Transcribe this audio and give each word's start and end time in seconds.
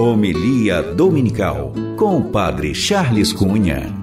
Homilia 0.00 0.82
Dominical 0.82 1.74
com 1.98 2.16
o 2.16 2.24
Padre 2.30 2.74
Charles 2.74 3.34
Cunha. 3.34 3.99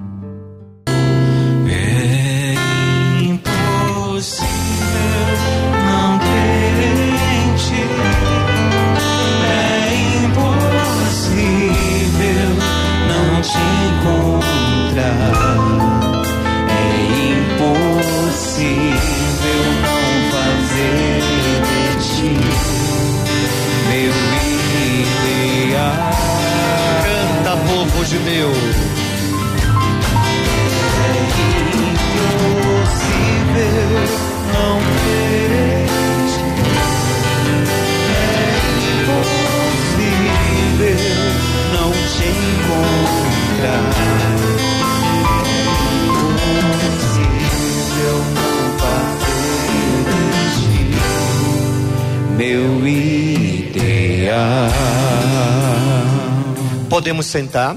Podemos 57.08 57.24
sentar? 57.24 57.74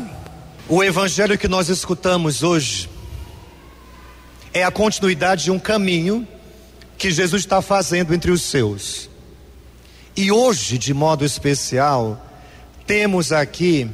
O 0.67 0.83
evangelho 0.83 1.38
que 1.38 1.47
nós 1.47 1.69
escutamos 1.69 2.44
hoje 2.44 2.89
é 4.53 4.61
a 4.61 4.69
continuidade 4.69 5.45
de 5.45 5.52
um 5.52 5.58
caminho 5.58 6.28
que 6.97 7.09
Jesus 7.09 7.44
está 7.44 7.61
fazendo 7.61 8.14
entre 8.14 8.30
os 8.30 8.41
seus. 8.41 9.09
E 10.17 10.33
hoje, 10.33 10.78
de 10.78 10.94
modo 10.94 11.23
especial, 11.23 12.22
temos 12.86 13.31
aqui 13.31 13.89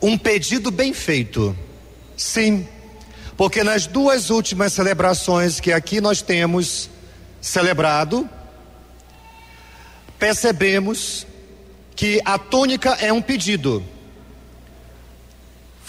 um 0.00 0.16
pedido 0.16 0.70
bem 0.70 0.94
feito. 0.94 1.56
Sim, 2.16 2.68
porque 3.36 3.64
nas 3.64 3.88
duas 3.88 4.30
últimas 4.30 4.72
celebrações 4.72 5.58
que 5.58 5.72
aqui 5.72 6.00
nós 6.00 6.22
temos 6.22 6.88
celebrado, 7.40 8.30
percebemos 10.20 11.26
que 11.96 12.22
a 12.24 12.38
tônica 12.38 12.90
é 13.00 13.12
um 13.12 13.20
pedido. 13.20 13.84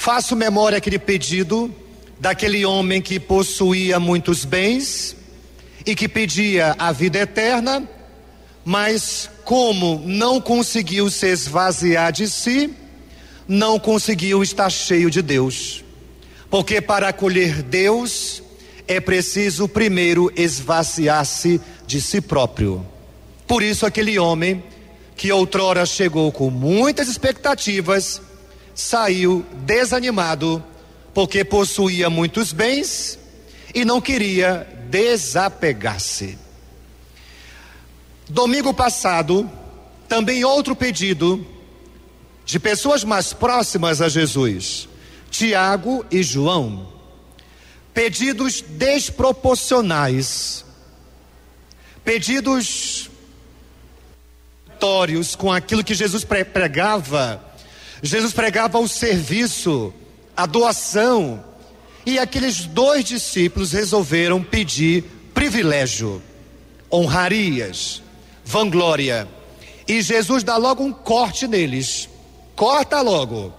Faço 0.02 0.36
memória 0.36 0.80
aquele 0.80 0.98
pedido 0.98 1.72
daquele 2.20 2.66
homem 2.66 3.00
que 3.00 3.20
possuía 3.20 4.00
muitos 4.00 4.44
bens 4.44 5.16
e 5.86 5.94
que 5.94 6.10
pedia 6.10 6.76
a 6.80 6.92
vida 6.92 7.20
eterna, 7.20 7.88
mas 8.66 9.30
como 9.46 10.02
não 10.04 10.42
conseguiu 10.42 11.08
se 11.12 11.28
esvaziar 11.28 12.12
de 12.12 12.28
si, 12.28 12.74
não 13.48 13.80
conseguiu 13.80 14.42
estar 14.42 14.72
cheio 14.72 15.08
de 15.08 15.22
Deus. 15.22 15.84
Porque 16.50 16.82
para 16.82 17.10
acolher 17.10 17.62
Deus 17.62 18.42
é 18.88 19.00
preciso 19.00 19.68
primeiro 19.68 20.34
esvaziar-se 20.36 21.62
de 21.86 22.02
si 22.02 22.22
próprio. 22.22 22.84
Por 23.46 23.62
isso 23.62 23.86
aquele 23.86 24.18
homem 24.18 24.64
que 25.16 25.32
outrora 25.32 25.86
chegou 25.86 26.32
com 26.32 26.50
muitas 26.50 27.08
expectativas, 27.08 28.20
saiu 28.74 29.46
desanimado 29.66 30.64
porque 31.14 31.44
possuía 31.44 32.10
muitos 32.10 32.54
bens 32.54 33.20
e 33.74 33.86
não 33.86 34.02
queria 34.02 34.68
desapegar-se. 34.90 36.38
Domingo 38.28 38.74
passado, 38.74 39.50
também 40.08 40.44
outro 40.44 40.76
pedido 40.76 41.46
de 42.46 42.60
pessoas 42.60 43.04
mais 43.04 43.34
próximas 43.34 44.02
a 44.02 44.10
Jesus, 44.10 44.88
Tiago 45.30 46.04
e 46.10 46.24
João. 46.24 46.90
Pedidos 47.94 48.62
desproporcionais, 48.62 50.66
pedidos 52.04 53.12
com 55.38 55.52
aquilo 55.52 55.84
que 55.84 55.94
Jesus 55.94 56.24
pregava. 56.24 57.51
Jesus 58.02 58.34
pregava 58.34 58.80
o 58.80 58.88
serviço, 58.88 59.94
a 60.36 60.46
doação. 60.46 61.44
E 62.06 62.18
aqueles 62.18 62.66
dois 62.66 63.06
discípulos 63.06 63.72
resolveram 63.74 64.44
pedir 64.44 65.04
privilégio, 65.34 66.22
honrarias, 66.92 68.02
vanglória. 68.44 69.28
E 69.88 70.02
Jesus 70.02 70.44
dá 70.44 70.58
logo 70.58 70.84
um 70.84 70.92
corte 70.92 71.48
neles. 71.48 72.10
Corta 72.56 73.02
logo. 73.02 73.54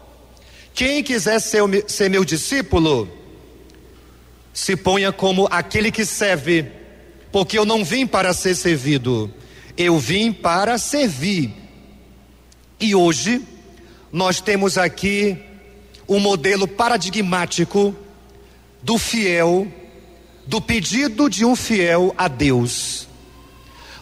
Quem 0.74 1.02
quiser 1.02 1.40
ser, 1.40 1.62
ser 1.86 2.08
meu 2.08 2.24
discípulo, 2.24 3.08
se 4.52 4.76
ponha 4.76 5.12
como 5.12 5.46
aquele 5.50 5.90
que 5.90 6.04
serve, 6.04 6.66
porque 7.30 7.58
eu 7.58 7.64
não 7.64 7.84
vim 7.84 8.06
para 8.06 8.32
ser 8.32 8.54
servido, 8.54 9.32
eu 9.76 9.98
vim 9.98 10.32
para 10.32 10.78
servir. 10.78 11.54
E 12.80 12.94
hoje, 12.94 13.42
nós 14.12 14.40
temos 14.40 14.76
aqui 14.76 15.38
um 16.06 16.20
modelo 16.20 16.68
paradigmático 16.68 17.96
do 18.82 18.98
fiel, 18.98 19.66
do 20.46 20.60
pedido 20.60 21.30
de 21.30 21.44
um 21.44 21.56
fiel 21.56 22.14
a 22.18 22.28
Deus. 22.28 23.08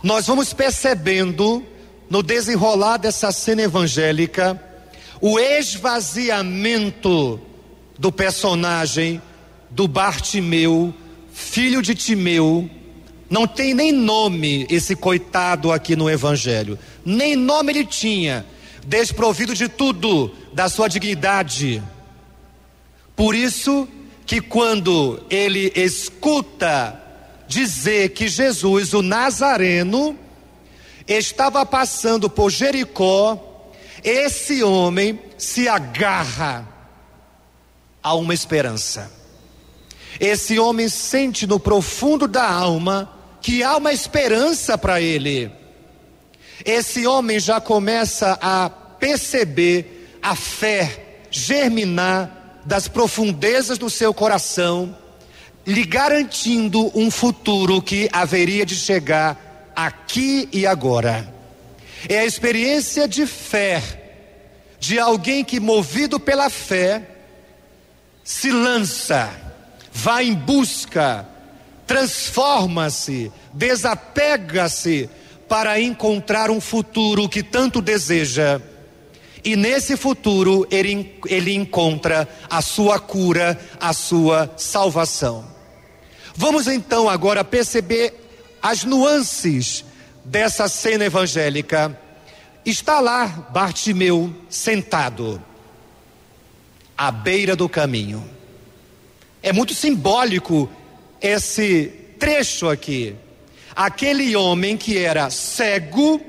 Nós 0.02 0.26
vamos 0.26 0.52
percebendo 0.52 1.64
no 2.08 2.22
desenrolar 2.22 2.96
dessa 2.96 3.30
cena 3.30 3.62
evangélica 3.62 4.60
o 5.20 5.38
esvaziamento 5.38 7.38
do 7.98 8.10
personagem 8.10 9.20
do 9.70 9.86
Bartimeu, 9.86 10.92
filho 11.32 11.82
de 11.82 11.94
Timeu. 11.94 12.68
Não 13.28 13.46
tem 13.46 13.74
nem 13.74 13.92
nome 13.92 14.66
esse 14.68 14.96
coitado 14.96 15.70
aqui 15.70 15.94
no 15.94 16.10
evangelho. 16.10 16.76
Nem 17.04 17.36
nome 17.36 17.72
ele 17.72 17.84
tinha, 17.84 18.44
desprovido 18.86 19.54
de 19.54 19.68
tudo, 19.68 20.34
da 20.52 20.68
sua 20.68 20.88
dignidade. 20.88 21.82
Por 23.14 23.34
isso 23.34 23.88
que 24.26 24.40
quando 24.40 25.22
ele 25.28 25.72
escuta 25.74 27.00
dizer 27.46 28.10
que 28.10 28.28
Jesus, 28.28 28.94
o 28.94 29.02
Nazareno, 29.02 30.16
estava 31.06 31.66
passando 31.66 32.30
por 32.30 32.50
Jericó, 32.50 33.72
esse 34.02 34.62
homem 34.62 35.18
se 35.36 35.68
agarra 35.68 36.66
a 38.02 38.14
uma 38.14 38.32
esperança. 38.32 39.10
Esse 40.18 40.58
homem 40.58 40.88
sente 40.88 41.46
no 41.46 41.58
profundo 41.58 42.26
da 42.26 42.48
alma 42.48 43.12
que 43.40 43.62
há 43.62 43.76
uma 43.76 43.92
esperança 43.92 44.76
para 44.76 45.00
ele. 45.00 45.50
Esse 46.64 47.06
homem 47.06 47.38
já 47.38 47.60
começa 47.60 48.38
a 48.40 48.68
perceber 48.68 50.18
a 50.22 50.34
fé 50.36 51.18
germinar 51.30 52.60
das 52.64 52.88
profundezas 52.88 53.78
do 53.78 53.88
seu 53.88 54.12
coração, 54.12 54.96
lhe 55.66 55.84
garantindo 55.84 56.90
um 56.98 57.10
futuro 57.10 57.80
que 57.80 58.08
haveria 58.12 58.66
de 58.66 58.74
chegar 58.74 59.72
aqui 59.74 60.48
e 60.52 60.66
agora. 60.66 61.32
É 62.08 62.20
a 62.20 62.24
experiência 62.24 63.06
de 63.06 63.26
fé 63.26 63.82
de 64.78 64.98
alguém 64.98 65.44
que, 65.44 65.60
movido 65.60 66.18
pela 66.18 66.48
fé, 66.48 67.02
se 68.24 68.50
lança, 68.50 69.30
vai 69.92 70.24
em 70.24 70.34
busca, 70.34 71.26
transforma-se, 71.86 73.30
desapega-se 73.52 75.10
para 75.50 75.80
encontrar 75.80 76.48
um 76.48 76.60
futuro 76.60 77.28
que 77.28 77.42
tanto 77.42 77.82
deseja. 77.82 78.62
E 79.44 79.56
nesse 79.56 79.96
futuro 79.96 80.64
ele, 80.70 81.18
ele 81.26 81.52
encontra 81.52 82.28
a 82.48 82.62
sua 82.62 83.00
cura, 83.00 83.58
a 83.80 83.92
sua 83.92 84.54
salvação. 84.56 85.44
Vamos 86.36 86.68
então 86.68 87.08
agora 87.08 87.42
perceber 87.42 88.14
as 88.62 88.84
nuances 88.84 89.84
dessa 90.24 90.68
cena 90.68 91.06
evangélica. 91.06 91.98
Está 92.64 93.00
lá 93.00 93.26
Bartimeu 93.50 94.32
sentado 94.48 95.42
à 96.96 97.10
beira 97.10 97.56
do 97.56 97.68
caminho. 97.68 98.22
É 99.42 99.52
muito 99.52 99.74
simbólico 99.74 100.70
esse 101.20 101.86
trecho 102.20 102.68
aqui. 102.68 103.16
Aquele 103.74 104.34
homem 104.36 104.76
que 104.76 104.98
era 104.98 105.30
cego 105.30 106.20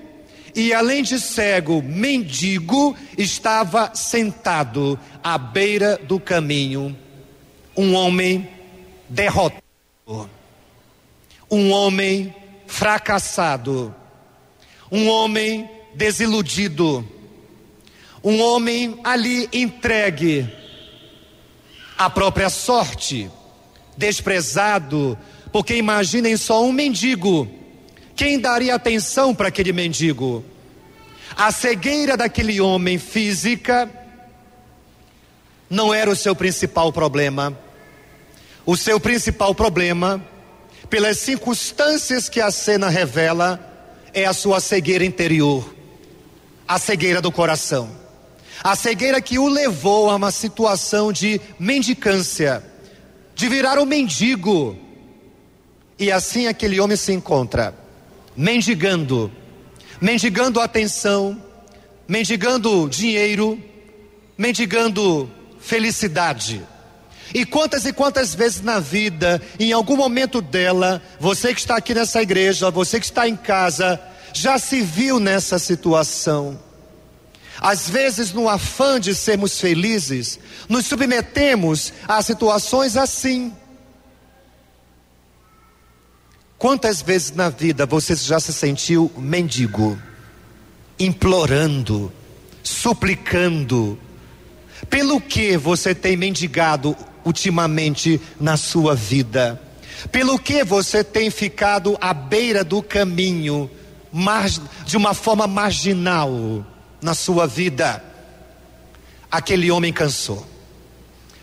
e 0.56 0.74
além 0.74 1.02
de 1.02 1.20
cego, 1.20 1.82
mendigo, 1.82 2.96
estava 3.18 3.92
sentado 3.96 5.00
à 5.24 5.38
beira 5.38 5.98
do 5.98 6.20
caminho. 6.20 6.98
Um 7.76 7.94
homem 7.96 8.50
derrotado, 9.08 9.62
um 11.50 11.72
homem 11.72 12.36
fracassado, 12.68 13.96
um 14.92 15.08
homem 15.08 15.70
desiludido, 15.96 17.08
um 18.24 18.42
homem 18.42 19.00
ali 19.04 19.50
entregue 19.54 20.48
à 21.98 22.10
própria 22.10 22.50
sorte, 22.50 23.32
desprezado, 23.98 25.18
porque 25.52 25.76
imaginem 25.76 26.38
só 26.38 26.64
um 26.64 26.72
mendigo 26.72 27.48
quem 28.22 28.40
daria 28.40 28.76
atenção 28.76 29.34
para 29.34 29.48
aquele 29.48 29.74
mendigo? 29.74 30.44
A 31.36 31.52
cegueira 31.52 32.16
daquele 32.16 32.62
homem 32.62 33.00
física 33.00 33.90
não 35.68 35.92
era 35.92 36.08
o 36.08 36.16
seu 36.16 36.36
principal 36.36 36.94
problema. 36.94 37.58
O 38.64 38.78
seu 38.78 39.00
principal 39.00 39.56
problema, 39.56 40.24
pelas 40.88 41.18
circunstâncias 41.18 42.30
que 42.30 42.40
a 42.40 42.52
cena 42.52 42.90
revela, 42.90 43.60
é 44.14 44.26
a 44.26 44.34
sua 44.34 44.60
cegueira 44.60 45.04
interior, 45.04 45.74
a 46.68 46.78
cegueira 46.78 47.22
do 47.22 47.32
coração, 47.32 47.90
a 48.64 48.76
cegueira 48.76 49.20
que 49.20 49.40
o 49.40 49.48
levou 49.48 50.12
a 50.12 50.16
uma 50.16 50.30
situação 50.30 51.12
de 51.12 51.42
mendicância, 51.58 52.64
de 53.34 53.50
virar 53.50 53.80
um 53.80 53.86
mendigo. 53.86 54.91
E 56.02 56.12
assim 56.12 56.48
aquele 56.48 56.80
homem 56.80 56.98
se 56.98 57.14
encontra 57.14 57.76
mendigando, 58.36 59.32
mendigando 60.02 60.60
atenção, 60.60 61.40
mendigando 62.08 62.90
dinheiro, 62.90 63.62
mendigando 64.36 65.30
felicidade. 65.60 66.66
E 67.36 67.46
quantas 67.46 67.86
e 67.86 67.94
quantas 67.94 68.34
vezes 68.34 68.62
na 68.62 68.80
vida, 68.80 69.40
em 69.60 69.72
algum 69.72 69.96
momento 69.96 70.42
dela, 70.42 71.00
você 71.20 71.54
que 71.54 71.60
está 71.60 71.76
aqui 71.76 71.94
nessa 71.94 72.20
igreja, 72.20 72.72
você 72.72 73.00
que 73.00 73.06
está 73.06 73.28
em 73.28 73.36
casa, 73.36 74.02
já 74.34 74.58
se 74.58 74.82
viu 74.82 75.20
nessa 75.20 75.60
situação. 75.60 76.60
Às 77.60 77.88
vezes, 77.88 78.34
no 78.34 78.50
afã 78.50 79.00
de 79.00 79.14
sermos 79.14 79.60
felizes, 79.60 80.40
nos 80.68 80.88
submetemos 80.88 81.94
a 82.08 82.24
situações 82.24 82.98
assim. 82.98 83.54
Quantas 86.62 87.02
vezes 87.02 87.32
na 87.32 87.50
vida 87.50 87.88
você 87.88 88.16
já 88.16 88.40
se 88.40 88.54
sentiu 88.54 89.12
mendigo, 89.18 90.00
implorando, 91.00 92.14
suplicando? 92.62 93.98
Pelo 94.88 95.20
que 95.20 95.58
você 95.58 95.96
tem 95.96 96.16
mendigado 96.16 96.96
ultimamente 97.26 98.22
na 98.40 98.58
sua 98.58 98.94
vida? 98.94 99.60
Pelo 100.12 100.38
que 100.38 100.64
você 100.64 101.04
tem 101.04 101.32
ficado 101.32 101.98
à 102.00 102.14
beira 102.14 102.64
do 102.64 102.84
caminho, 102.84 103.68
de 104.86 104.98
uma 104.98 105.16
forma 105.16 105.48
marginal 105.48 106.64
na 107.02 107.16
sua 107.16 107.48
vida? 107.48 108.04
Aquele 109.32 109.72
homem 109.72 109.92
cansou. 109.92 110.46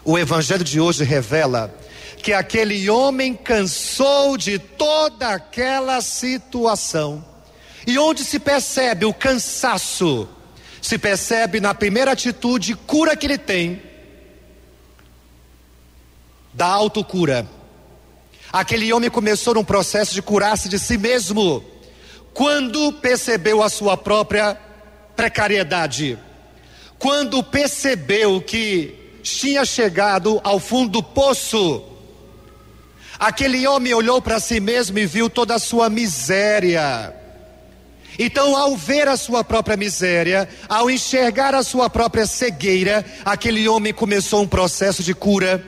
O 0.04 0.16
evangelho 0.16 0.62
de 0.62 0.78
hoje 0.78 1.02
revela 1.02 1.76
que 2.18 2.32
aquele 2.32 2.90
homem 2.90 3.34
cansou 3.34 4.36
de 4.36 4.58
toda 4.58 5.28
aquela 5.28 6.00
situação. 6.00 7.24
E 7.86 7.98
onde 7.98 8.24
se 8.24 8.38
percebe 8.38 9.06
o 9.06 9.14
cansaço? 9.14 10.28
Se 10.82 10.98
percebe 10.98 11.60
na 11.60 11.74
primeira 11.74 12.12
atitude 12.12 12.74
cura 12.74 13.16
que 13.16 13.26
ele 13.26 13.38
tem, 13.38 13.82
da 16.52 16.66
autocura. 16.66 17.48
Aquele 18.52 18.92
homem 18.92 19.10
começou 19.10 19.56
um 19.58 19.64
processo 19.64 20.12
de 20.12 20.20
curar-se 20.20 20.68
de 20.68 20.78
si 20.78 20.98
mesmo, 20.98 21.64
quando 22.34 22.92
percebeu 22.94 23.62
a 23.62 23.68
sua 23.68 23.96
própria 23.96 24.58
precariedade, 25.14 26.18
quando 26.98 27.42
percebeu 27.42 28.40
que 28.40 28.94
tinha 29.22 29.64
chegado 29.64 30.40
ao 30.42 30.58
fundo 30.58 30.90
do 30.90 31.02
poço, 31.02 31.82
Aquele 33.18 33.66
homem 33.66 33.92
olhou 33.92 34.22
para 34.22 34.38
si 34.38 34.60
mesmo 34.60 34.98
e 34.98 35.06
viu 35.06 35.28
toda 35.28 35.56
a 35.56 35.58
sua 35.58 35.90
miséria. 35.90 37.14
Então, 38.18 38.56
ao 38.56 38.76
ver 38.76 39.08
a 39.08 39.16
sua 39.16 39.42
própria 39.42 39.76
miséria, 39.76 40.48
ao 40.68 40.90
enxergar 40.90 41.54
a 41.54 41.62
sua 41.62 41.88
própria 41.90 42.26
cegueira, 42.26 43.04
aquele 43.24 43.68
homem 43.68 43.92
começou 43.92 44.42
um 44.42 44.48
processo 44.48 45.02
de 45.02 45.14
cura, 45.14 45.64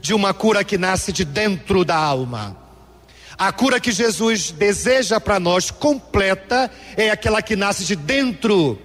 de 0.00 0.12
uma 0.12 0.34
cura 0.34 0.64
que 0.64 0.76
nasce 0.76 1.12
de 1.12 1.24
dentro 1.24 1.84
da 1.84 1.96
alma. 1.96 2.56
A 3.36 3.52
cura 3.52 3.78
que 3.78 3.92
Jesus 3.92 4.50
deseja 4.50 5.20
para 5.20 5.38
nós 5.38 5.70
completa 5.70 6.68
é 6.96 7.10
aquela 7.10 7.40
que 7.40 7.54
nasce 7.54 7.84
de 7.84 7.94
dentro, 7.94 8.76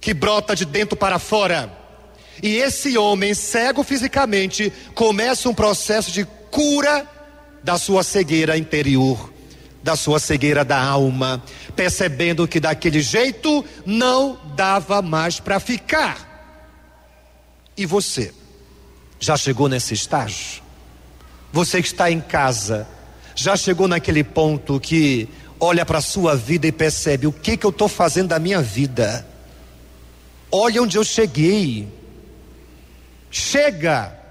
que 0.00 0.14
brota 0.14 0.54
de 0.54 0.64
dentro 0.64 0.96
para 0.96 1.18
fora. 1.18 1.72
E 2.40 2.56
esse 2.56 2.96
homem, 2.96 3.34
cego 3.34 3.82
fisicamente, 3.82 4.72
começa 4.94 5.48
um 5.48 5.54
processo 5.54 6.12
de 6.12 6.24
cura 6.54 7.04
da 7.64 7.76
sua 7.76 8.04
cegueira 8.04 8.56
interior, 8.56 9.32
da 9.82 9.96
sua 9.96 10.20
cegueira 10.20 10.64
da 10.64 10.80
alma, 10.80 11.42
percebendo 11.74 12.46
que 12.46 12.60
daquele 12.60 13.02
jeito 13.02 13.64
não 13.84 14.38
dava 14.54 15.02
mais 15.02 15.40
para 15.40 15.58
ficar. 15.58 16.30
E 17.76 17.84
você, 17.84 18.32
já 19.18 19.36
chegou 19.36 19.68
nesse 19.68 19.94
estágio? 19.94 20.62
Você 21.52 21.82
que 21.82 21.88
está 21.88 22.08
em 22.08 22.20
casa, 22.20 22.86
já 23.34 23.56
chegou 23.56 23.88
naquele 23.88 24.22
ponto 24.22 24.78
que 24.78 25.28
olha 25.58 25.84
para 25.84 25.98
a 25.98 26.02
sua 26.02 26.36
vida 26.36 26.68
e 26.68 26.72
percebe 26.72 27.26
o 27.26 27.32
que 27.32 27.56
que 27.56 27.66
eu 27.66 27.70
estou 27.70 27.88
fazendo 27.88 28.28
da 28.28 28.38
minha 28.38 28.62
vida? 28.62 29.26
Olha 30.52 30.80
onde 30.80 30.96
eu 30.96 31.02
cheguei. 31.02 31.88
Chega 33.28 34.23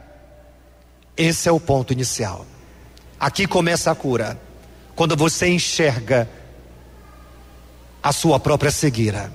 esse 1.15 1.47
é 1.47 1.51
o 1.51 1.59
ponto 1.59 1.93
inicial. 1.93 2.45
Aqui 3.19 3.45
começa 3.47 3.91
a 3.91 3.95
cura. 3.95 4.39
Quando 4.95 5.15
você 5.15 5.47
enxerga 5.47 6.29
a 8.01 8.11
sua 8.11 8.39
própria 8.39 8.71
cegueira. 8.71 9.31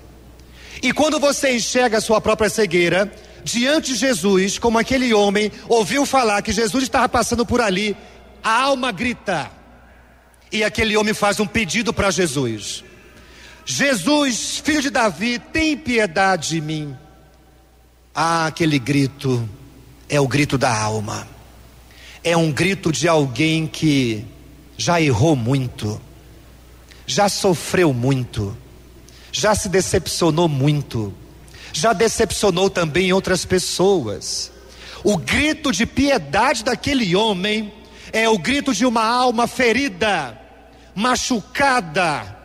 E 0.83 0.93
quando 0.93 1.19
você 1.19 1.57
enxerga 1.57 1.99
a 1.99 2.01
sua 2.01 2.21
própria 2.21 2.51
cegueira, 2.51 3.11
diante 3.43 3.93
de 3.93 3.99
Jesus, 3.99 4.59
como 4.59 4.79
aquele 4.79 5.15
homem 5.15 5.51
ouviu 5.69 6.05
falar 6.05 6.43
que 6.43 6.53
Jesus 6.53 6.85
estava 6.85 7.09
passando 7.09 7.47
por 7.47 7.61
ali, 7.61 7.97
a 8.43 8.63
alma 8.65 8.93
grita. 8.93 9.51
E 10.53 10.63
aquele 10.63 10.97
homem 10.97 11.15
faz 11.15 11.41
um 11.41 11.47
pedido 11.47 11.93
para 11.93 12.11
Jesus: 12.11 12.85
Jesus, 13.65 14.61
filho 14.63 14.83
de 14.83 14.91
Davi, 14.91 15.39
tem 15.39 15.77
piedade 15.77 16.51
de 16.51 16.61
mim. 16.61 16.97
Ah, 18.15 18.47
aquele 18.47 18.79
grito 18.79 19.49
é 20.09 20.21
o 20.21 20.29
grito 20.29 20.59
da 20.59 20.77
alma 20.77 21.38
é 22.29 22.37
um 22.37 22.53
grito 22.53 22.93
de 22.93 23.09
alguém 23.09 23.67
que 23.67 24.23
já 24.77 25.01
errou 25.01 25.35
muito, 25.35 25.99
já 27.07 27.27
sofreu 27.27 27.95
muito, 27.95 28.55
já 29.33 29.55
se 29.55 29.67
decepcionou 29.67 30.47
muito, 30.47 31.15
já 31.73 31.95
decepcionou 31.95 32.69
também 32.69 33.15
outras 33.15 33.47
pessoas. 33.47 34.53
O 35.03 35.17
grito 35.17 35.73
de 35.73 35.87
piedade 35.87 36.63
daquele 36.63 37.17
homem 37.17 37.73
é 38.13 38.29
o 38.29 38.37
grito 38.37 38.75
de 38.75 38.85
uma 38.85 39.07
alma 39.07 39.47
ferida, 39.47 40.39
machucada, 40.95 42.37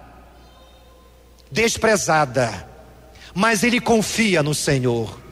desprezada, 1.51 2.69
mas 3.35 3.63
ele 3.63 3.81
confia 3.81 4.41
no 4.41 4.55
Senhor. 4.55 5.22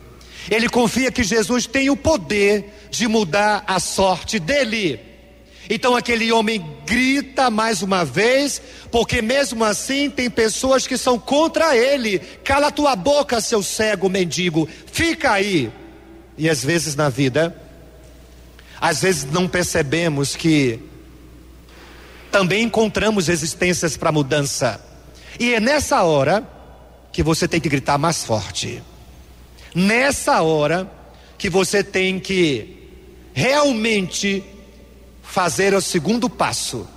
Ele 0.49 0.67
confia 0.67 1.11
que 1.11 1.23
Jesus 1.23 1.65
tem 1.65 1.89
o 1.89 1.97
poder 1.97 2.87
de 2.89 3.07
mudar 3.07 3.63
a 3.67 3.79
sorte 3.79 4.39
dele. 4.39 4.99
Então 5.69 5.95
aquele 5.95 6.31
homem 6.31 6.65
grita 6.85 7.49
mais 7.49 7.81
uma 7.81 8.03
vez, 8.03 8.61
porque 8.91 9.21
mesmo 9.21 9.63
assim 9.63 10.09
tem 10.09 10.29
pessoas 10.29 10.85
que 10.85 10.97
são 10.97 11.17
contra 11.17 11.77
ele. 11.77 12.19
Cala 12.43 12.71
tua 12.71 12.95
boca, 12.95 13.39
seu 13.39 13.63
cego 13.63 14.09
mendigo, 14.09 14.67
fica 14.91 15.31
aí. 15.31 15.71
E 16.37 16.49
às 16.49 16.63
vezes 16.63 16.95
na 16.95 17.07
vida, 17.07 17.55
às 18.79 19.01
vezes 19.01 19.25
não 19.31 19.47
percebemos 19.47 20.35
que 20.35 20.79
também 22.31 22.63
encontramos 22.63 23.27
resistências 23.27 23.95
para 23.95 24.11
mudança. 24.11 24.81
E 25.39 25.53
é 25.53 25.59
nessa 25.59 26.03
hora 26.03 26.47
que 27.11 27.21
você 27.21 27.47
tem 27.47 27.59
que 27.59 27.69
gritar 27.69 27.97
mais 27.97 28.23
forte. 28.23 28.81
Nessa 29.73 30.41
hora 30.41 30.91
que 31.37 31.49
você 31.49 31.83
tem 31.83 32.19
que 32.19 32.77
realmente 33.33 34.43
fazer 35.23 35.73
o 35.73 35.81
segundo 35.81 36.29
passo. 36.29 36.87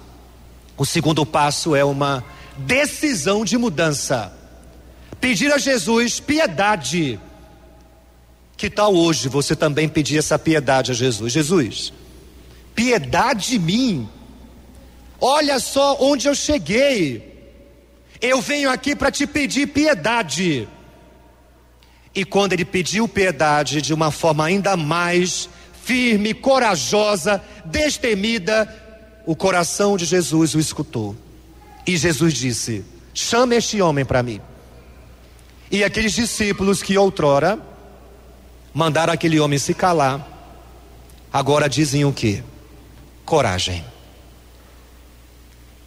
O 0.76 0.84
segundo 0.84 1.24
passo 1.24 1.74
é 1.76 1.84
uma 1.84 2.24
decisão 2.58 3.44
de 3.44 3.56
mudança. 3.56 4.32
Pedir 5.20 5.52
a 5.52 5.58
Jesus 5.58 6.20
piedade. 6.20 7.18
Que 8.56 8.68
tal 8.68 8.94
hoje 8.94 9.28
você 9.28 9.54
também 9.54 9.88
pedir 9.88 10.18
essa 10.18 10.38
piedade 10.38 10.90
a 10.90 10.94
Jesus? 10.94 11.32
Jesus, 11.32 11.92
piedade 12.74 13.50
de 13.50 13.58
mim. 13.58 14.08
Olha 15.20 15.58
só 15.58 15.96
onde 16.00 16.28
eu 16.28 16.34
cheguei. 16.34 17.32
Eu 18.20 18.40
venho 18.40 18.70
aqui 18.70 18.94
para 18.94 19.10
te 19.10 19.26
pedir 19.26 19.68
piedade. 19.68 20.68
E 22.14 22.24
quando 22.24 22.52
ele 22.52 22.64
pediu 22.64 23.08
piedade 23.08 23.82
de 23.82 23.92
uma 23.92 24.10
forma 24.10 24.44
ainda 24.44 24.76
mais 24.76 25.48
firme, 25.82 26.32
corajosa, 26.32 27.42
destemida, 27.64 28.68
o 29.26 29.34
coração 29.34 29.96
de 29.96 30.04
Jesus 30.04 30.54
o 30.54 30.60
escutou. 30.60 31.16
E 31.86 31.96
Jesus 31.96 32.34
disse: 32.34 32.84
Chame 33.12 33.56
este 33.56 33.80
homem 33.82 34.04
para 34.04 34.22
mim. 34.22 34.40
E 35.70 35.82
aqueles 35.82 36.12
discípulos 36.12 36.82
que 36.82 36.96
outrora 36.96 37.58
mandaram 38.72 39.12
aquele 39.12 39.40
homem 39.40 39.58
se 39.58 39.74
calar, 39.74 40.26
agora 41.32 41.68
dizem 41.68 42.04
o 42.04 42.12
que? 42.12 42.42
Coragem. 43.24 43.84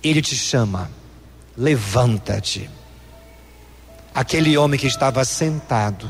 Ele 0.03 0.21
te 0.21 0.35
chama, 0.35 0.89
levanta-te. 1.55 2.69
Aquele 4.17 4.57
homem 4.57 4.79
que 4.79 4.87
estava 4.87 5.23
sentado, 5.23 6.09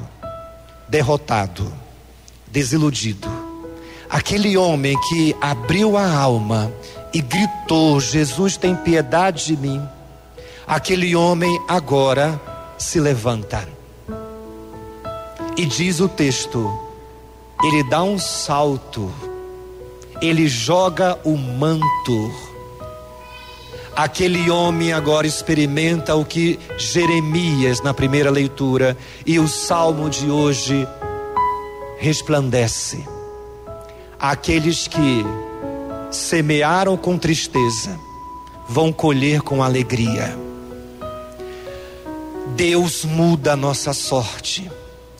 derrotado, 0.87 1.73
desiludido, 2.47 3.27
aquele 4.09 4.55
homem 4.55 4.97
que 5.09 5.35
abriu 5.41 5.97
a 5.97 6.09
alma 6.09 6.71
e 7.13 7.19
gritou: 7.19 7.99
Jesus 7.99 8.55
tem 8.55 8.73
piedade 8.73 9.47
de 9.47 9.57
mim. 9.57 9.85
Aquele 10.65 11.17
homem 11.17 11.51
agora 11.67 12.39
se 12.77 12.97
levanta. 12.97 13.67
E 15.57 15.65
diz 15.65 15.99
o 15.99 16.07
texto: 16.07 16.79
ele 17.61 17.83
dá 17.89 18.03
um 18.03 18.17
salto, 18.17 19.11
ele 20.21 20.47
joga 20.47 21.19
o 21.25 21.35
manto. 21.35 22.46
Aquele 23.97 24.47
homem 24.51 24.93
agora 24.93 25.25
experimenta 25.25 26.15
o 26.15 26.23
que 26.23 26.59
Jeremias 26.77 27.81
na 27.81 27.95
primeira 27.95 28.29
leitura 28.29 28.95
e 29.25 29.39
o 29.39 29.47
salmo 29.47 30.07
de 30.07 30.29
hoje 30.29 30.87
resplandece. 31.97 33.03
Aqueles 34.19 34.87
que 34.87 35.25
semearam 36.11 36.95
com 36.95 37.17
tristeza 37.17 37.99
vão 38.69 38.93
colher 38.93 39.41
com 39.41 39.63
alegria. 39.63 40.37
Deus 42.55 43.03
muda 43.03 43.53
a 43.53 43.57
nossa 43.57 43.93
sorte. 43.93 44.69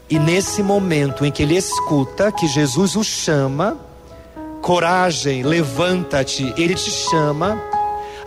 E 0.08 0.20
nesse 0.20 0.62
momento 0.62 1.26
em 1.26 1.32
que 1.32 1.42
ele 1.42 1.58
escuta 1.58 2.32
que 2.32 2.48
Jesus 2.48 2.96
o 2.96 3.04
chama, 3.04 3.76
coragem, 4.62 5.42
levanta-te, 5.42 6.54
ele 6.56 6.76
te 6.76 6.92
chama, 6.92 7.60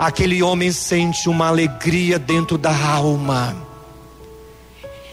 aquele 0.00 0.42
homem 0.42 0.72
sente 0.72 1.28
uma 1.28 1.48
alegria 1.48 2.18
dentro 2.18 2.56
da 2.56 2.74
alma. 2.74 3.54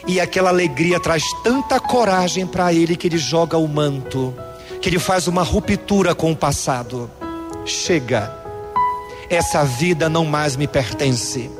E 0.08 0.18
aquela 0.22 0.48
alegria 0.48 0.98
traz 0.98 1.24
tanta 1.44 1.78
coragem 1.78 2.48
para 2.48 2.72
ele 2.72 2.96
que 2.96 3.06
ele 3.08 3.18
joga 3.18 3.58
o 3.58 3.68
manto, 3.68 4.34
que 4.82 4.88
ele 4.88 4.98
faz 4.98 5.28
uma 5.28 5.44
ruptura 5.44 6.16
com 6.16 6.32
o 6.32 6.36
passado. 6.36 7.12
Chega, 7.66 8.34
essa 9.30 9.66
vida 9.66 10.08
não 10.08 10.24
mais 10.24 10.56
me 10.56 10.66
pertence. 10.66 11.52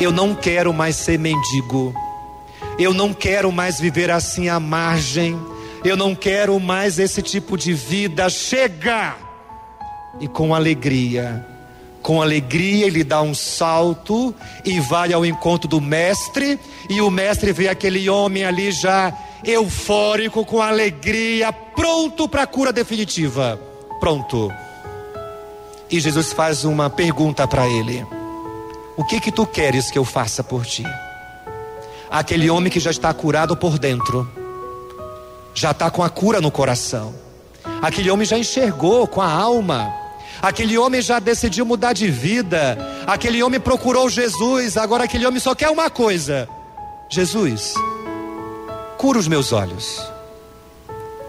Eu 0.00 0.10
não 0.10 0.34
quero 0.34 0.72
mais 0.72 0.96
ser 0.96 1.20
mendigo. 1.20 1.94
Eu 2.76 2.92
não 2.92 3.14
quero 3.14 3.52
mais 3.52 3.78
viver 3.78 4.10
assim 4.10 4.48
à 4.48 4.58
margem. 4.58 5.40
Eu 5.84 5.96
não 5.96 6.12
quero 6.12 6.58
mais 6.58 6.98
esse 6.98 7.22
tipo 7.22 7.56
de 7.56 7.72
vida. 7.72 8.28
Chega! 8.28 9.14
E 10.18 10.26
com 10.26 10.52
alegria, 10.52 11.51
com 12.02 12.20
alegria 12.20 12.86
ele 12.86 13.04
dá 13.04 13.22
um 13.22 13.34
salto 13.34 14.34
e 14.64 14.80
vai 14.80 15.12
ao 15.12 15.24
encontro 15.24 15.68
do 15.68 15.80
mestre. 15.80 16.58
E 16.90 17.00
o 17.00 17.10
mestre 17.10 17.52
vê 17.52 17.68
aquele 17.68 18.10
homem 18.10 18.44
ali 18.44 18.72
já 18.72 19.16
eufórico, 19.44 20.44
com 20.44 20.60
alegria, 20.60 21.52
pronto 21.52 22.28
para 22.28 22.42
a 22.42 22.46
cura 22.46 22.72
definitiva. 22.72 23.58
Pronto. 24.00 24.52
E 25.88 26.00
Jesus 26.00 26.32
faz 26.32 26.64
uma 26.64 26.90
pergunta 26.90 27.46
para 27.46 27.66
ele: 27.68 28.04
O 28.96 29.04
que 29.04 29.20
que 29.20 29.30
tu 29.30 29.46
queres 29.46 29.90
que 29.90 29.98
eu 29.98 30.04
faça 30.04 30.42
por 30.42 30.66
ti? 30.66 30.84
Aquele 32.10 32.50
homem 32.50 32.70
que 32.70 32.80
já 32.80 32.90
está 32.90 33.14
curado 33.14 33.56
por 33.56 33.78
dentro, 33.78 34.28
já 35.54 35.70
está 35.70 35.90
com 35.90 36.02
a 36.02 36.10
cura 36.10 36.40
no 36.40 36.50
coração. 36.50 37.14
Aquele 37.80 38.10
homem 38.10 38.26
já 38.26 38.36
enxergou 38.36 39.06
com 39.06 39.20
a 39.20 39.30
alma. 39.30 40.01
Aquele 40.42 40.76
homem 40.76 41.00
já 41.00 41.20
decidiu 41.20 41.64
mudar 41.64 41.92
de 41.92 42.10
vida. 42.10 42.76
Aquele 43.06 43.40
homem 43.44 43.60
procurou 43.60 44.10
Jesus. 44.10 44.76
Agora 44.76 45.04
aquele 45.04 45.24
homem 45.24 45.38
só 45.38 45.54
quer 45.54 45.70
uma 45.70 45.88
coisa: 45.88 46.48
Jesus, 47.08 47.74
cura 48.98 49.20
os 49.20 49.28
meus 49.28 49.52
olhos. 49.52 50.02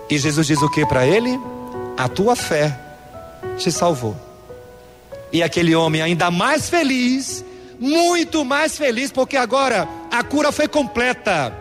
E 0.09 0.17
Jesus 0.17 0.47
diz 0.47 0.61
o 0.63 0.69
que 0.69 0.83
para 0.85 1.05
ele? 1.05 1.39
A 1.95 2.09
tua 2.09 2.35
fé 2.35 2.75
te 3.57 3.71
salvou. 3.71 4.15
E 5.31 5.43
aquele 5.43 5.75
homem 5.75 6.01
ainda 6.01 6.29
mais 6.29 6.69
feliz, 6.69 7.45
muito 7.79 8.43
mais 8.43 8.77
feliz, 8.77 9.11
porque 9.11 9.37
agora 9.37 9.87
a 10.11 10.23
cura 10.23 10.51
foi 10.51 10.67
completa. 10.67 11.55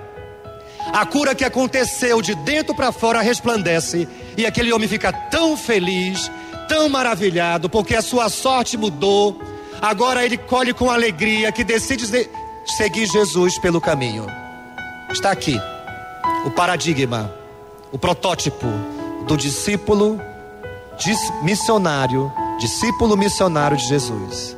A 0.92 1.06
cura 1.06 1.35
que 1.35 1.44
aconteceu 1.44 2.21
de 2.21 2.35
dentro 2.35 2.75
para 2.75 2.92
fora 2.92 3.21
resplandece, 3.21 4.09
e 4.37 4.44
aquele 4.44 4.73
homem 4.73 4.88
fica 4.88 5.12
tão 5.12 5.56
feliz, 5.56 6.30
tão 6.72 6.88
maravilhado, 6.88 7.68
porque 7.68 7.94
a 7.94 8.00
sua 8.00 8.30
sorte 8.30 8.78
mudou. 8.78 9.38
Agora 9.82 10.24
ele 10.24 10.38
colhe 10.38 10.72
com 10.72 10.90
alegria 10.90 11.52
que 11.52 11.62
decide 11.62 12.06
seguir 12.64 13.06
Jesus 13.06 13.58
pelo 13.58 13.78
caminho. 13.78 14.24
Está 15.10 15.30
aqui 15.30 15.60
o 16.46 16.50
paradigma, 16.50 17.30
o 17.92 17.98
protótipo 17.98 18.66
do 19.26 19.36
discípulo 19.36 20.18
missionário 21.42 22.32
discípulo 22.58 23.16
missionário 23.16 23.76
de 23.76 23.86
Jesus 23.86 24.56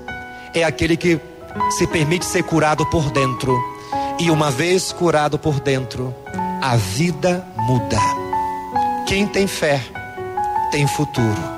é 0.54 0.62
aquele 0.62 0.96
que 0.96 1.18
se 1.70 1.86
permite 1.86 2.24
ser 2.24 2.44
curado 2.44 2.86
por 2.86 3.10
dentro. 3.10 3.58
E 4.20 4.30
uma 4.30 4.50
vez 4.50 4.92
curado 4.92 5.36
por 5.36 5.58
dentro, 5.58 6.14
a 6.62 6.76
vida 6.76 7.44
muda. 7.56 7.98
Quem 9.06 9.26
tem 9.26 9.48
fé 9.48 9.82
tem 10.70 10.86
futuro. 10.86 11.53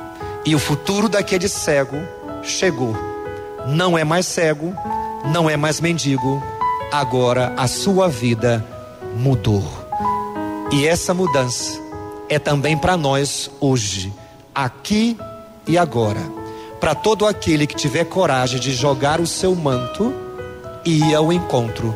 E 0.47 0.55
o 0.55 0.59
futuro 0.61 1.09
daquele 1.09 1.49
cego 1.49 1.99
chegou. 2.43 2.97
Não 3.67 3.99
é 3.99 4.05
mais 4.05 4.26
cego, 4.26 4.73
não 5.25 5.50
é 5.50 5.57
mais 5.57 5.81
mendigo. 5.81 6.41
Agora 6.93 7.53
a 7.57 7.67
sua 7.67 8.09
vida 8.09 8.65
mudou. 9.17 9.65
E 10.71 10.87
essa 10.87 11.12
mudança 11.12 11.81
é 12.29 12.38
também 12.38 12.79
para 12.79 12.97
nós 12.97 13.50
hoje, 13.61 14.12
aqui 14.55 15.19
e 15.67 15.76
agora, 15.76 16.21
para 16.81 16.95
todo 16.95 17.26
aquele 17.26 17.67
que 17.67 17.75
tiver 17.75 18.05
coragem 18.05 18.61
de 18.61 18.73
jogar 18.73 19.21
o 19.21 19.26
seu 19.26 19.55
manto 19.55 20.15
e 20.85 21.11
ir 21.11 21.15
ao 21.15 21.33
encontro 21.33 21.95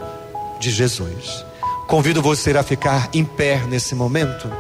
de 0.59 0.71
Jesus. 0.71 1.45
Convido 1.87 2.21
você 2.21 2.51
a 2.57 2.63
ficar 2.63 3.09
em 3.13 3.25
pé 3.25 3.63
nesse 3.69 3.95
momento. 3.95 4.51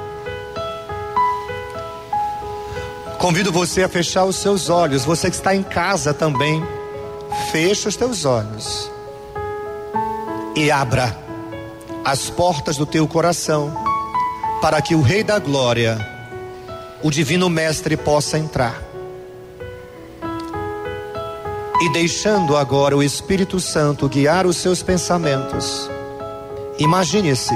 Convido 3.20 3.52
você 3.52 3.82
a 3.82 3.88
fechar 3.88 4.24
os 4.24 4.36
seus 4.36 4.70
olhos. 4.70 5.04
Você 5.04 5.28
que 5.28 5.36
está 5.36 5.54
em 5.54 5.62
casa 5.62 6.14
também, 6.14 6.64
fecha 7.52 7.90
os 7.90 7.94
teus 7.94 8.24
olhos 8.24 8.90
e 10.56 10.70
abra 10.70 11.14
as 12.02 12.30
portas 12.30 12.78
do 12.78 12.86
teu 12.86 13.06
coração 13.06 13.76
para 14.62 14.80
que 14.80 14.94
o 14.94 15.02
Rei 15.02 15.22
da 15.22 15.38
Glória, 15.38 15.98
o 17.02 17.10
Divino 17.10 17.50
Mestre, 17.50 17.94
possa 17.94 18.38
entrar 18.38 18.82
e 21.82 21.92
deixando 21.92 22.56
agora 22.56 22.96
o 22.96 23.02
Espírito 23.02 23.60
Santo 23.60 24.08
guiar 24.08 24.46
os 24.46 24.56
seus 24.56 24.82
pensamentos, 24.82 25.90
imagine-se 26.78 27.54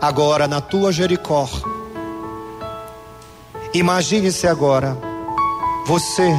agora 0.00 0.48
na 0.48 0.60
tua 0.60 0.92
Jericó. 0.92 1.48
Imagine-se 3.76 4.46
agora 4.46 4.96
você 5.84 6.34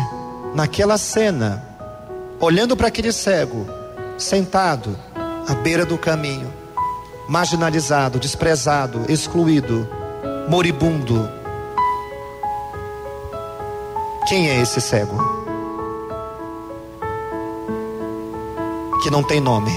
naquela 0.56 0.98
cena, 0.98 1.64
olhando 2.40 2.76
para 2.76 2.88
aquele 2.88 3.12
cego, 3.12 3.68
sentado 4.18 4.98
à 5.48 5.54
beira 5.54 5.86
do 5.86 6.00
caminho, 6.00 6.52
marginalizado, 7.30 8.18
desprezado, 8.18 9.06
excluído, 9.08 9.88
moribundo. 10.50 11.30
Quem 14.28 14.50
é 14.50 14.60
esse 14.60 14.82
cego? 14.82 15.38
que 19.04 19.12
não 19.12 19.22
tem 19.22 19.40
nome. 19.40 19.72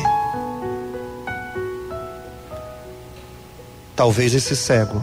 Talvez 3.95 4.35
esse 4.35 4.57
cego 4.57 5.01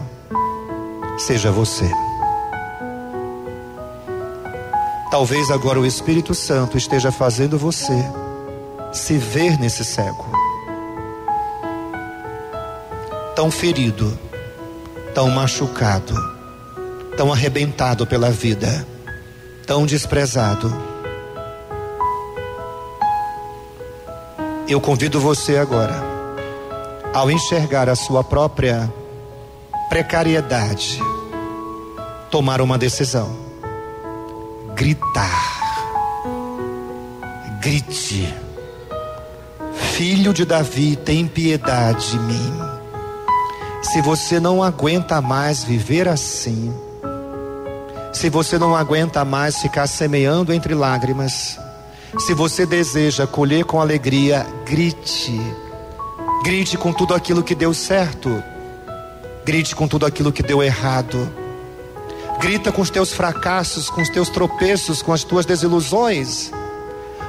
seja 1.16 1.52
você. 1.52 1.88
Talvez 5.10 5.50
agora 5.50 5.80
o 5.80 5.86
Espírito 5.86 6.34
Santo 6.34 6.76
esteja 6.76 7.10
fazendo 7.10 7.56
você 7.58 7.94
se 8.92 9.16
ver 9.16 9.58
nesse 9.58 9.82
cego. 9.82 10.26
Tão 13.34 13.50
ferido, 13.50 14.18
tão 15.14 15.30
machucado, 15.30 16.14
tão 17.16 17.32
arrebentado 17.32 18.06
pela 18.06 18.30
vida, 18.30 18.86
tão 19.66 19.86
desprezado. 19.86 20.70
Eu 24.68 24.78
convido 24.78 25.18
você 25.18 25.56
agora, 25.56 26.02
ao 27.14 27.30
enxergar 27.30 27.88
a 27.88 27.96
sua 27.96 28.22
própria 28.22 28.92
precariedade, 29.88 31.00
tomar 32.30 32.60
uma 32.60 32.76
decisão 32.76 33.47
gritar. 34.78 35.58
Grite. 37.60 38.32
Filho 39.74 40.32
de 40.32 40.44
Davi, 40.44 40.94
tem 40.94 41.26
piedade 41.26 42.12
de 42.12 42.18
mim. 42.20 42.52
Se 43.82 44.00
você 44.00 44.38
não 44.38 44.62
aguenta 44.62 45.20
mais 45.20 45.64
viver 45.64 46.06
assim, 46.06 46.72
se 48.12 48.30
você 48.30 48.56
não 48.56 48.76
aguenta 48.76 49.24
mais 49.24 49.58
ficar 49.58 49.88
semeando 49.88 50.52
entre 50.52 50.74
lágrimas, 50.74 51.58
se 52.16 52.32
você 52.32 52.64
deseja 52.64 53.26
colher 53.26 53.64
com 53.64 53.80
alegria, 53.80 54.46
grite. 54.64 55.40
Grite 56.44 56.78
com 56.78 56.92
tudo 56.92 57.14
aquilo 57.14 57.42
que 57.42 57.56
deu 57.56 57.74
certo. 57.74 58.40
Grite 59.44 59.74
com 59.74 59.88
tudo 59.88 60.06
aquilo 60.06 60.30
que 60.30 60.42
deu 60.42 60.62
errado 60.62 61.28
Grita 62.40 62.70
com 62.70 62.80
os 62.80 62.88
teus 62.88 63.12
fracassos, 63.12 63.90
com 63.90 64.00
os 64.00 64.08
teus 64.08 64.28
tropeços, 64.28 65.02
com 65.02 65.12
as 65.12 65.24
tuas 65.24 65.44
desilusões. 65.44 66.52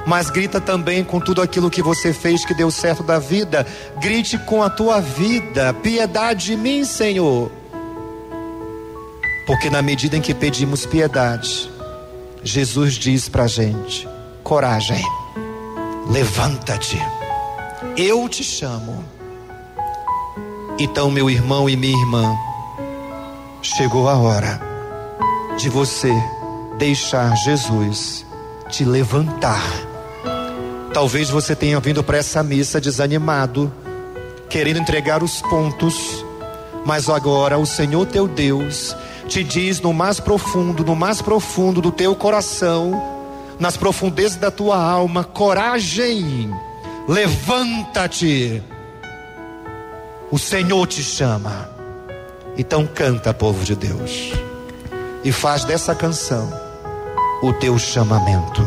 Mas 0.06 0.30
grita 0.30 0.60
também 0.60 1.04
com 1.04 1.20
tudo 1.20 1.42
aquilo 1.42 1.70
que 1.70 1.82
você 1.82 2.12
fez 2.12 2.44
que 2.44 2.54
deu 2.54 2.70
certo 2.70 3.02
da 3.02 3.18
vida. 3.18 3.66
Grite 4.00 4.38
com 4.38 4.62
a 4.62 4.70
tua 4.70 5.00
vida. 5.00 5.74
Piedade 5.74 6.46
de 6.46 6.56
mim, 6.56 6.84
Senhor. 6.84 7.50
Porque 9.46 9.68
na 9.68 9.82
medida 9.82 10.16
em 10.16 10.20
que 10.20 10.32
pedimos 10.32 10.86
piedade, 10.86 11.68
Jesus 12.42 12.94
diz 12.94 13.28
pra 13.28 13.48
gente: 13.48 14.08
coragem, 14.44 15.04
levanta-te, 16.08 16.98
eu 17.96 18.28
te 18.28 18.44
chamo. 18.44 19.04
Então, 20.78 21.10
meu 21.10 21.28
irmão 21.28 21.68
e 21.68 21.76
minha 21.76 21.98
irmã, 21.98 22.34
chegou 23.60 24.08
a 24.08 24.16
hora 24.16 24.69
de 25.60 25.68
você 25.68 26.10
deixar 26.78 27.36
Jesus 27.36 28.24
te 28.70 28.82
levantar. 28.82 29.62
Talvez 30.94 31.28
você 31.28 31.54
tenha 31.54 31.78
vindo 31.80 32.02
para 32.02 32.16
essa 32.16 32.42
missa 32.42 32.80
desanimado, 32.80 33.70
querendo 34.48 34.78
entregar 34.78 35.22
os 35.22 35.42
pontos, 35.42 36.24
mas 36.86 37.10
agora 37.10 37.58
o 37.58 37.66
Senhor 37.66 38.06
teu 38.06 38.26
Deus 38.26 38.96
te 39.28 39.44
diz 39.44 39.82
no 39.82 39.92
mais 39.92 40.18
profundo, 40.18 40.82
no 40.82 40.96
mais 40.96 41.20
profundo 41.20 41.82
do 41.82 41.92
teu 41.92 42.16
coração, 42.16 42.98
nas 43.58 43.76
profundezas 43.76 44.38
da 44.38 44.50
tua 44.50 44.82
alma: 44.82 45.24
coragem, 45.24 46.50
levanta-te. 47.06 48.62
O 50.30 50.38
Senhor 50.38 50.86
te 50.86 51.02
chama. 51.02 51.68
Então 52.56 52.86
canta, 52.86 53.34
povo 53.34 53.62
de 53.62 53.76
Deus 53.76 54.49
e 55.22 55.30
faz 55.32 55.64
dessa 55.64 55.94
canção 55.94 56.50
o 57.42 57.52
teu 57.54 57.78
chamamento. 57.78 58.62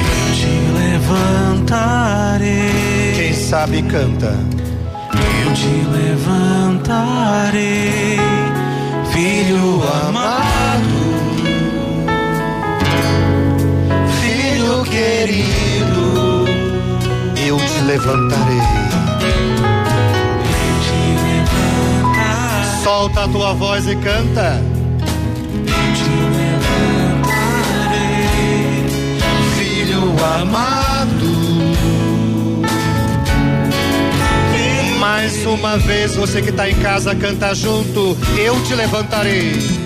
Eu 0.00 0.34
te 0.34 0.52
levantarei. 0.78 2.48
Quem 3.16 3.34
sabe 3.34 3.82
canta. 3.82 4.34
Eu 5.44 5.52
te 5.54 5.86
levantarei, 5.90 7.18
levantarei. 17.88 18.60
Solta 22.84 23.24
a 23.24 23.28
tua 23.28 23.54
voz 23.54 23.88
e 23.88 23.96
canta. 23.96 24.62
Filho 29.56 30.02
amado. 30.22 31.38
Mais 35.00 35.46
uma 35.46 35.78
vez, 35.78 36.14
você 36.14 36.42
que 36.42 36.50
está 36.50 36.68
em 36.68 36.74
casa, 36.80 37.14
canta 37.14 37.54
junto. 37.54 38.18
Eu 38.36 38.62
te 38.64 38.74
levantarei. 38.74 39.52
Te 39.52 39.80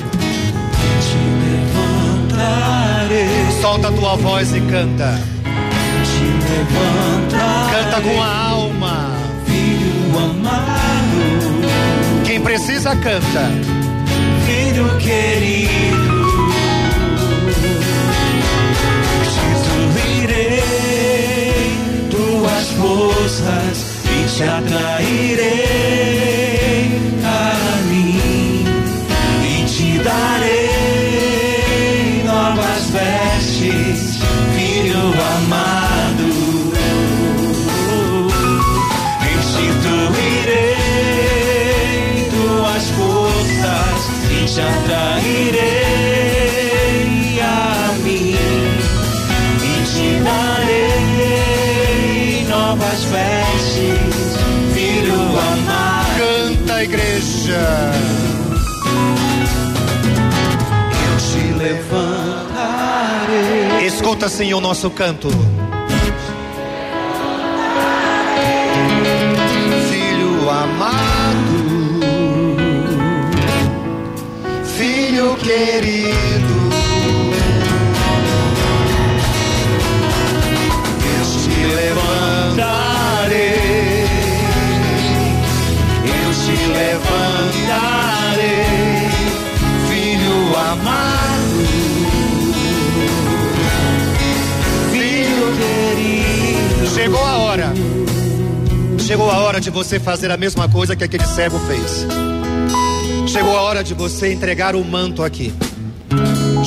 levantarei. 2.34 3.60
Solta 3.60 3.90
a 3.90 3.92
tua 3.92 4.16
voz 4.16 4.52
e 4.52 4.60
canta. 4.62 5.31
Te 6.52 6.58
levantarei. 6.58 7.72
Canta 7.72 8.00
com 8.02 8.22
a 8.22 8.48
alma. 8.50 9.10
Filho 9.46 10.18
amado. 10.18 11.22
Quem 12.24 12.40
precisa 12.40 12.94
canta. 12.96 13.50
Filho 14.46 14.98
querido. 14.98 16.22
Restituirei 20.02 20.58
tuas 22.10 22.68
forças 22.72 23.76
e 24.04 24.24
te 24.36 24.42
atrairei 24.42 26.21
igreja. 56.92 57.92
Eu 61.08 61.16
te 61.18 61.52
levantarei. 61.54 63.32
Escuta, 63.86 64.28
Senhor, 64.28 64.58
o 64.58 64.60
nosso 64.60 64.90
canto. 64.90 65.30
Filho 69.88 70.50
amado, 70.50 72.00
filho 74.76 75.34
querido, 75.36 76.41
Chegou 97.02 97.24
a 97.24 97.36
hora. 97.38 97.72
Chegou 99.00 99.28
a 99.28 99.38
hora 99.40 99.60
de 99.60 99.70
você 99.70 99.98
fazer 99.98 100.30
a 100.30 100.36
mesma 100.36 100.68
coisa 100.68 100.94
que 100.94 101.02
aquele 101.02 101.26
cego 101.26 101.58
fez. 101.58 102.06
Chegou 103.26 103.56
a 103.58 103.62
hora 103.62 103.82
de 103.82 103.92
você 103.92 104.32
entregar 104.32 104.76
o 104.76 104.84
manto 104.84 105.24
aqui. 105.24 105.52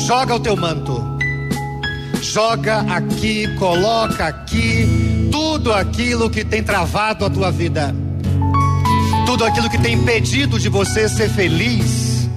Joga 0.05 0.35
o 0.35 0.39
teu 0.41 0.57
manto. 0.57 1.01
Joga 2.21 2.81
aqui, 2.81 3.47
coloca 3.55 4.25
aqui 4.25 5.29
tudo 5.31 5.71
aquilo 5.71 6.29
que 6.29 6.43
tem 6.43 6.61
travado 6.61 7.23
a 7.23 7.29
tua 7.29 7.49
vida. 7.49 7.95
tudo 9.25 9.45
aquilo 9.45 9.69
que 9.69 9.77
tem 9.77 9.93
impedido 9.93 10.59
de 10.59 10.67
você 10.67 11.07
ser 11.07 11.29
feliz, 11.29 12.29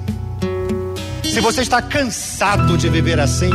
se 1.24 1.40
você 1.40 1.62
está 1.62 1.82
cansado 1.82 2.78
de 2.78 2.88
viver 2.88 3.18
assim, 3.18 3.50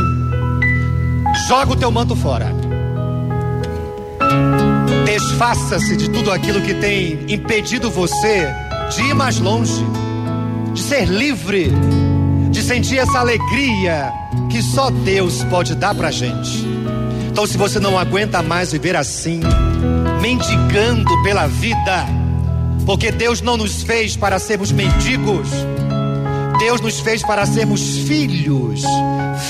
joga 1.48 1.72
o 1.72 1.76
teu 1.76 1.90
manto 1.90 2.14
fora. 2.14 2.63
Desfaça-se 5.04 5.96
de 5.96 6.10
tudo 6.10 6.30
aquilo 6.30 6.60
que 6.60 6.74
tem 6.74 7.24
impedido 7.28 7.90
você 7.90 8.48
de 8.94 9.02
ir 9.02 9.14
mais 9.14 9.38
longe, 9.38 9.84
de 10.72 10.80
ser 10.80 11.06
livre, 11.06 11.72
de 12.50 12.62
sentir 12.62 12.98
essa 12.98 13.18
alegria 13.18 14.12
que 14.50 14.62
só 14.62 14.90
Deus 14.90 15.42
pode 15.44 15.74
dar 15.74 15.94
pra 15.94 16.10
gente. 16.10 16.64
Então, 17.30 17.46
se 17.46 17.56
você 17.56 17.80
não 17.80 17.98
aguenta 17.98 18.42
mais 18.42 18.70
viver 18.72 18.94
assim, 18.94 19.40
mendigando 20.20 21.10
pela 21.22 21.48
vida, 21.48 22.06
porque 22.86 23.10
Deus 23.10 23.40
não 23.40 23.56
nos 23.56 23.82
fez 23.82 24.16
para 24.16 24.38
sermos 24.38 24.70
mendigos, 24.70 25.48
Deus 26.58 26.80
nos 26.80 27.00
fez 27.00 27.22
para 27.22 27.44
sermos 27.44 27.98
filhos, 27.98 28.82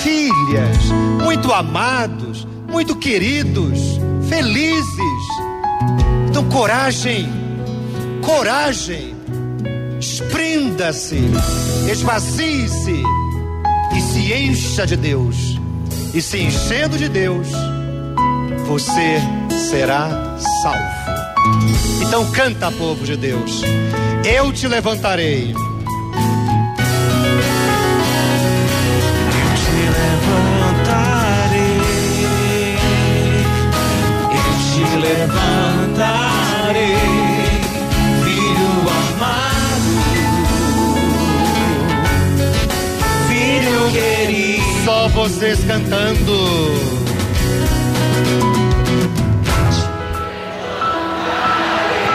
filhas, 0.02 0.76
muito 1.22 1.52
amados, 1.52 2.46
muito 2.70 2.96
queridos, 2.96 4.00
felizes. 4.28 5.24
Então, 6.28 6.48
coragem, 6.48 7.28
coragem, 8.22 9.14
esprenda-se, 10.00 11.18
esvazie-se 11.90 13.02
e 13.96 14.00
se 14.00 14.32
encha 14.32 14.86
de 14.86 14.96
Deus. 14.96 15.36
E 16.12 16.22
se 16.22 16.38
enchendo 16.38 16.96
de 16.96 17.08
Deus, 17.08 17.48
você 18.66 19.20
será 19.70 20.36
salvo. 20.62 21.04
Então 22.00 22.30
canta, 22.30 22.70
povo 22.70 23.04
de 23.04 23.16
Deus. 23.16 23.62
Eu 24.24 24.52
te 24.52 24.68
levantarei. 24.68 25.52
Levantarei, 35.04 36.96
filho 38.24 38.72
amado, 39.02 39.92
filho 43.28 43.82
querido. 43.92 44.84
Só 44.84 45.08
vocês 45.08 45.62
cantando. 45.64 46.34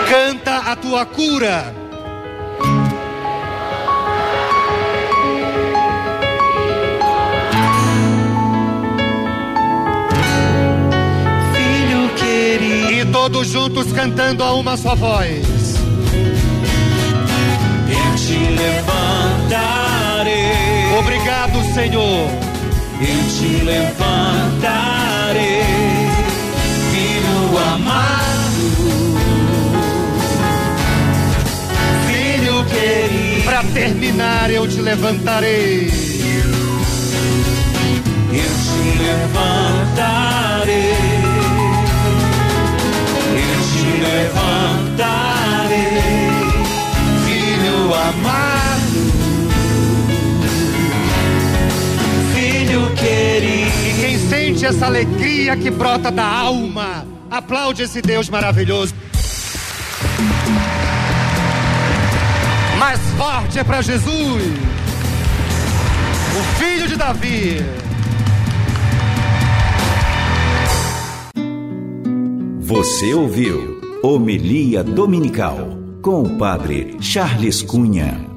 Canta 0.09 0.71
a 0.71 0.75
tua 0.75 1.05
cura. 1.05 1.78
Todos 13.39 13.47
juntos 13.47 13.91
cantando 13.93 14.43
a 14.43 14.53
uma 14.53 14.75
só 14.75 14.93
voz. 14.95 15.45
eu 17.87 18.15
te 18.17 18.37
levantarei. 18.61 19.63
Obrigado, 20.99 21.63
Senhor. 21.73 22.29
Eu 22.99 23.23
te 23.37 23.63
levantarei, 23.63 23.93
filho 26.91 27.57
amado, 27.73 28.67
filho 32.07 32.65
querido. 32.65 33.45
Para 33.45 33.63
terminar, 33.63 34.51
eu 34.51 34.67
te 34.67 34.81
levantarei. 34.81 36.08
Sente 54.59 54.65
essa 54.65 54.87
alegria 54.87 55.55
que 55.55 55.71
brota 55.71 56.11
da 56.11 56.25
alma, 56.25 57.05
aplaude 57.31 57.83
esse 57.83 58.01
Deus 58.01 58.29
maravilhoso. 58.29 58.93
Mais 62.77 62.99
forte 63.17 63.59
é 63.59 63.63
para 63.63 63.81
Jesus, 63.81 64.43
o 66.35 66.59
filho 66.59 66.87
de 66.87 66.97
Davi. 66.97 67.57
Você 72.59 73.13
ouviu 73.13 73.79
Homilia 74.03 74.83
Dominical 74.83 75.77
com 76.01 76.23
o 76.23 76.37
Padre 76.37 76.97
Charles 76.99 77.61
Cunha. 77.61 78.28